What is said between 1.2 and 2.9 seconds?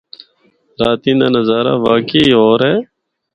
نظارہ واقعی ہور اے۔